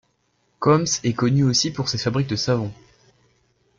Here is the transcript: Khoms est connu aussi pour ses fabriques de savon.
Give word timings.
Khoms 0.59 0.97
est 1.03 1.13
connu 1.13 1.43
aussi 1.43 1.69
pour 1.69 1.87
ses 1.87 1.99
fabriques 1.99 2.25
de 2.29 2.35
savon. 2.35 2.71